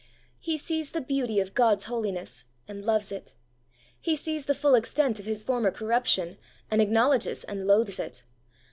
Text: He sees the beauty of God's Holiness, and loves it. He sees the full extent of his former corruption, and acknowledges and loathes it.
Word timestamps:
He 0.39 0.57
sees 0.57 0.93
the 0.93 0.99
beauty 1.01 1.39
of 1.39 1.53
God's 1.53 1.83
Holiness, 1.83 2.45
and 2.67 2.83
loves 2.83 3.11
it. 3.11 3.35
He 3.99 4.15
sees 4.15 4.47
the 4.47 4.55
full 4.55 4.73
extent 4.73 5.19
of 5.19 5.27
his 5.27 5.43
former 5.43 5.69
corruption, 5.69 6.39
and 6.71 6.81
acknowledges 6.81 7.43
and 7.43 7.67
loathes 7.67 7.99
it. 7.99 8.23